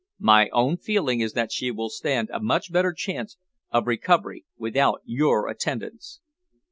My 0.23 0.49
own 0.49 0.77
feeling 0.77 1.19
is 1.21 1.33
that 1.33 1.51
she 1.51 1.69
will 1.69 1.91
stand 1.91 2.31
a 2.33 2.39
much 2.39 2.71
better 2.71 2.91
chance 2.91 3.37
of 3.69 3.85
recovery 3.85 4.45
without 4.57 5.03
your 5.05 5.47
attendance." 5.47 6.21